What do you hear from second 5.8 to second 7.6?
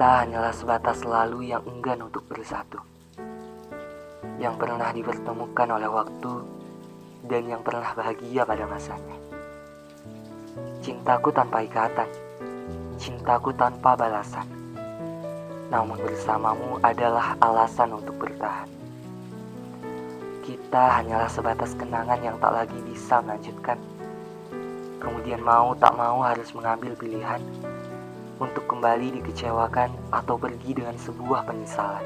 waktu dan yang